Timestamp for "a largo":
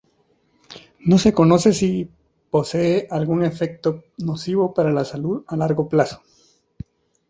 5.47-5.87